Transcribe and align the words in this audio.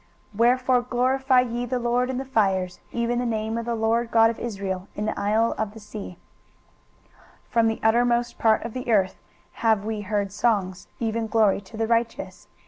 23:024:015 0.31 0.39
Wherefore 0.39 0.81
glorify 0.81 1.39
ye 1.41 1.63
the 1.67 1.77
LORD 1.77 2.09
in 2.09 2.17
the 2.17 2.25
fires, 2.25 2.79
even 2.91 3.19
the 3.19 3.25
name 3.27 3.55
of 3.55 3.65
the 3.67 3.75
LORD 3.75 4.09
God 4.09 4.31
of 4.31 4.39
Israel 4.39 4.87
in 4.95 5.05
the 5.05 5.19
isles 5.19 5.53
of 5.59 5.75
the 5.75 5.79
sea. 5.79 6.17
23:024:016 7.51 7.51
From 7.51 7.67
the 7.67 7.79
uttermost 7.83 8.39
part 8.39 8.63
of 8.63 8.73
the 8.73 8.91
earth 8.91 9.21
have 9.61 9.85
we 9.85 10.01
heard 10.01 10.31
songs, 10.31 10.87
even 10.99 11.27
glory 11.27 11.61
to 11.61 11.77
the 11.77 11.85
righteous. 11.85 12.47